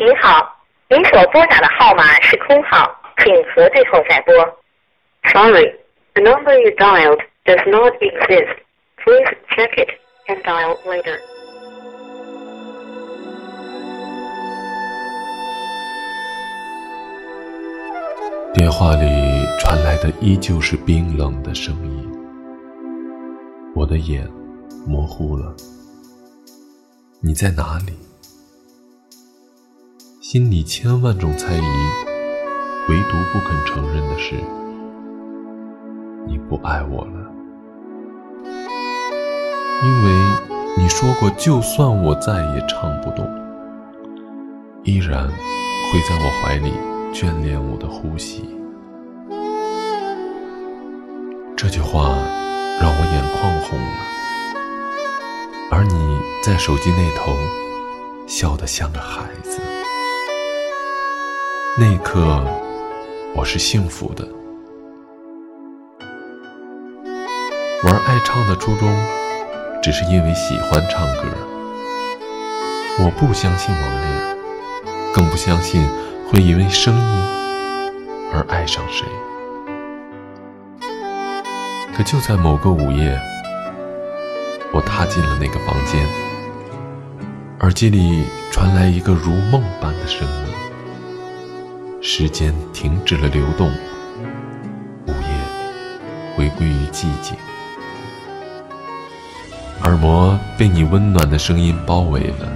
[0.00, 0.56] 您好，
[0.88, 4.32] 您所拨打的号码是空号，请核对后再拨。
[5.30, 5.74] Sorry,
[6.14, 8.48] the number you dialed does not exist.
[9.04, 9.90] Please check it
[10.26, 11.18] and dial later.
[18.54, 19.04] 电话里
[19.58, 22.10] 传来的依旧是冰冷的声音，
[23.74, 24.26] 我的眼
[24.86, 25.54] 模糊了。
[27.22, 27.92] 你在哪里？
[30.32, 31.60] 心里千万种猜疑，
[32.88, 34.36] 唯独不肯承认的是，
[36.24, 37.32] 你不爱我了。
[39.82, 40.12] 因为
[40.78, 43.28] 你说过，就算我再也唱不动，
[44.84, 46.74] 依然会在我怀里
[47.12, 48.56] 眷恋我的呼吸。
[51.56, 52.16] 这句话
[52.80, 53.96] 让我眼眶红了。
[55.72, 57.32] 而你在手机那头
[58.28, 59.49] 笑得像个孩子，
[61.78, 62.44] 那一刻
[63.34, 64.26] 我是幸福的。
[67.84, 68.92] 玩爱唱的初衷，
[69.80, 71.28] 只是因为喜欢唱歌。
[72.98, 74.36] 我不相信网恋，
[75.14, 75.88] 更不相信
[76.28, 77.02] 会因为声音
[78.32, 79.06] 而爱上谁。
[81.96, 83.18] 可就在某个午夜。
[84.72, 86.04] 我踏进了那个房间，
[87.60, 90.49] 耳机里传来一个如梦般的声音。
[92.02, 93.68] 时间停止了流动，
[95.06, 97.36] 午夜回归于寂静，
[99.82, 102.48] 耳膜被你温暖的声音包围了。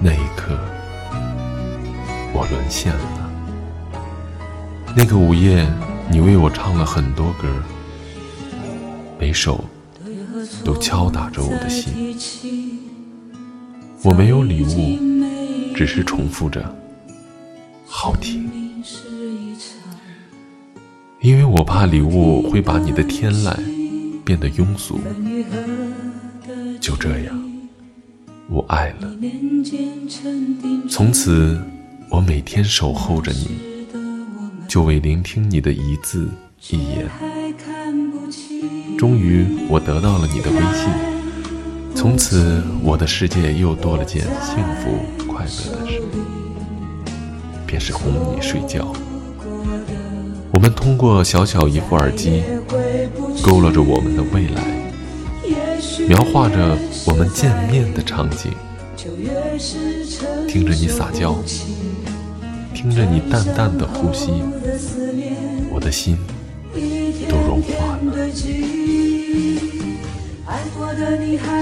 [0.00, 0.58] 那一刻，
[2.32, 3.30] 我沦陷了。
[4.96, 5.66] 那个午夜，
[6.10, 7.48] 你为我唱了很多歌，
[9.18, 9.62] 每首。
[10.64, 12.16] 都敲打着我的心。
[14.02, 16.64] 我没有礼物，只是重复着，
[17.88, 18.48] 好听。
[21.20, 23.56] 因为我怕礼物会把你的天籁
[24.24, 25.00] 变得庸俗。
[26.80, 27.36] 就这样，
[28.48, 29.10] 我爱了。
[30.88, 31.60] 从此，
[32.08, 33.86] 我每天守候着你，
[34.68, 36.30] 就为聆听你的一字
[36.70, 37.08] 一言。
[38.96, 40.88] 终于，我得到了你的微信。
[41.94, 46.00] 从此，我的世界又多了件幸福快乐的事，
[47.68, 48.92] 便是哄你睡觉。
[50.50, 52.42] 我们通过小小一副耳机，
[53.42, 54.64] 勾勒着我们的未来，
[56.08, 58.50] 描画着我们见面的场景。
[60.48, 61.36] 听着你撒娇，
[62.74, 64.42] 听着你淡淡的呼吸，
[65.70, 66.16] 我的心
[67.28, 68.16] 都融化了。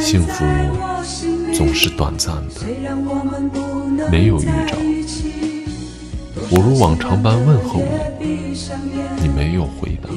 [0.00, 0.44] 幸福
[1.52, 2.60] 总是短暂的，
[4.10, 4.76] 没有预兆。
[6.50, 7.82] 我如往常般问候
[8.20, 8.56] 你，
[9.20, 10.08] 你没有回答。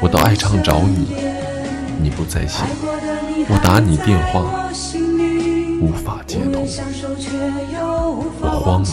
[0.00, 1.06] 我到爱唱找你，
[2.00, 2.64] 你不在线。
[3.48, 4.70] 我打你电话，
[5.80, 6.66] 无法接通。
[8.40, 8.88] 我慌了，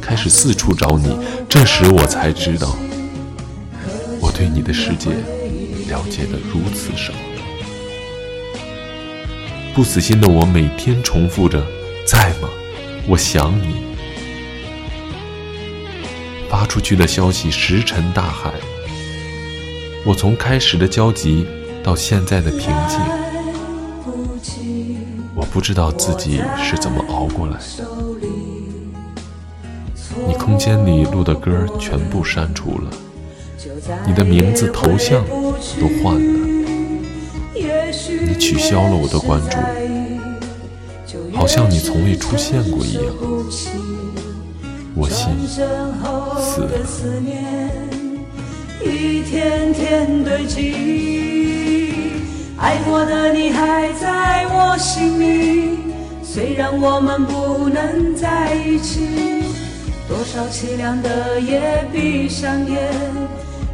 [0.00, 1.18] 开始四处找你。
[1.48, 2.76] 这时我才知道，
[4.20, 5.10] 我对你的世界
[5.88, 7.12] 了解的如此少。
[9.74, 11.62] 不死心的我每天重复着
[12.06, 12.48] ：“在吗？
[13.08, 13.87] 我想你。”
[16.68, 18.52] 出去的消息石沉大海。
[20.04, 21.46] 我从开始的焦急
[21.82, 23.00] 到现在的平静，
[25.34, 27.84] 我不知道自己是怎么熬过来的。
[30.26, 32.90] 你空间里录的歌全部删除了，
[34.06, 35.24] 你的名字、头像
[35.80, 36.48] 都换了。
[37.54, 39.56] 你取消了我的关注，
[41.36, 43.04] 好像你从未出现过一样。
[45.00, 45.94] 我心死了。
[48.84, 51.92] 一天天堆积，
[52.56, 55.78] 爱过的你还在我心里。
[56.24, 59.06] 虽然我们不能在一起，
[60.08, 62.92] 多少凄凉的夜，闭上眼，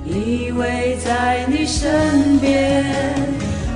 [0.04, 2.84] 依偎在你身边。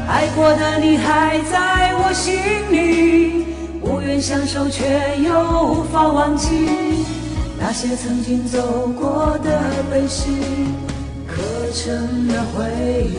[0.07, 2.37] 爱过的你还在我心
[2.71, 3.47] 里，
[3.81, 4.85] 无缘相守却
[5.23, 6.88] 又无法忘记
[7.61, 9.61] 那些曾经走过的
[9.91, 10.31] 悲喜，
[11.27, 11.43] 刻
[11.75, 12.65] 成了回
[13.05, 13.17] 忆。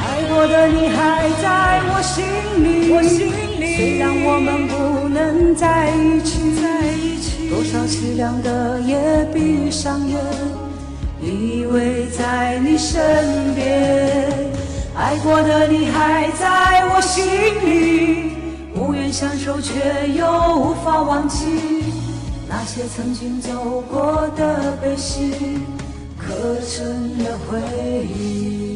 [0.00, 2.24] 爱过的你还在我心
[2.62, 2.66] 里，
[3.76, 5.18] 虽然我们不能。
[5.54, 6.38] 在一起，
[7.48, 10.18] 多少凄凉的夜闭上眼，
[11.20, 14.30] 依偎在你身边，
[14.94, 17.24] 爱过的你还在我心
[17.64, 18.32] 里，
[18.74, 21.46] 无缘相守却又无法忘记，
[22.46, 25.32] 那些曾经走过的悲喜，
[26.18, 26.34] 刻
[26.68, 27.58] 成了回
[28.06, 28.67] 忆。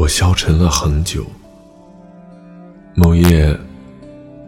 [0.00, 1.26] 我消沉了很久。
[2.94, 3.54] 某夜，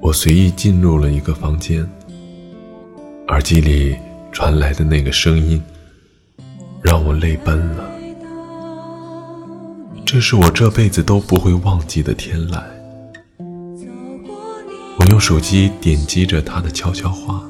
[0.01, 1.87] 我随意进入了一个房间，
[3.29, 3.95] 耳机里
[4.33, 5.63] 传来的那个声音
[6.81, 7.85] 让我泪奔了。
[10.07, 12.63] 这是我这辈子都不会忘记的天籁。
[14.99, 17.43] 我用手机点击着他的悄悄话，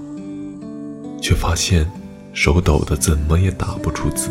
[1.20, 1.88] 却发现
[2.32, 4.28] 手抖的怎么也打不出字。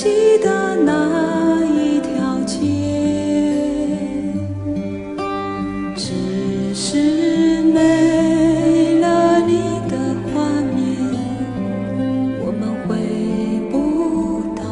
[0.00, 2.56] 记得那一条街，
[5.96, 9.58] 只是没了你
[9.90, 9.98] 的
[10.32, 10.40] 画
[10.72, 10.86] 面，
[12.38, 12.94] 我们回
[13.72, 13.74] 不
[14.54, 14.62] 到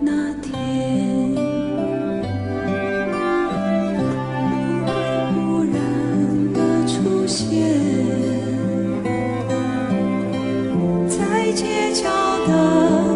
[0.00, 0.48] 那天。
[5.34, 5.76] 忽然
[6.54, 7.44] 的出现。
[11.06, 12.08] 在街角
[12.46, 13.15] 的。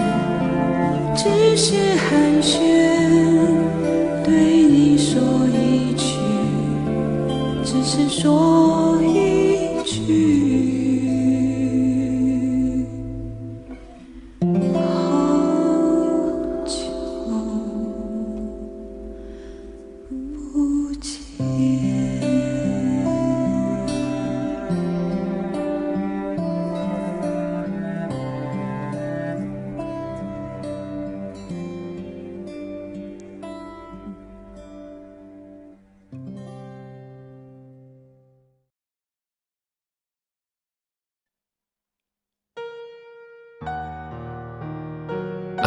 [1.23, 2.90] 只是寒暄，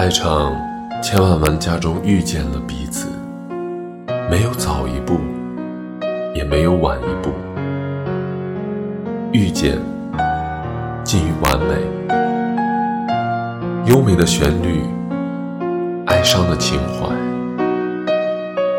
[0.05, 0.55] 爱场
[1.03, 3.09] 千万玩家中遇见了彼此，
[4.31, 5.19] 没有早一步，
[6.35, 7.31] 也没有晚一步，
[9.33, 9.79] 遇见
[11.05, 11.77] 近于完美。
[13.87, 14.83] 优美的旋律，
[16.09, 17.09] 哀伤的情怀，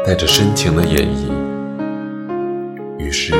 [0.05, 1.31] 带着深情的演绎。
[2.99, 3.33] 于是，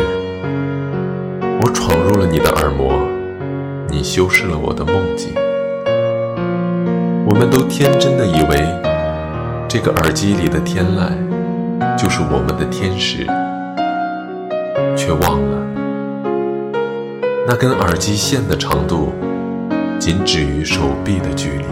[1.62, 3.08] 我闯入了你的耳膜，
[3.92, 5.36] 你修饰了我的梦境。
[7.28, 8.64] 我们都天真的以为，
[9.68, 11.10] 这个耳机里的天籁
[11.98, 13.26] 就是我们的天使，
[14.96, 15.58] 却忘了，
[17.48, 19.12] 那根耳机线的长度
[19.98, 21.66] 仅止于手臂的距离。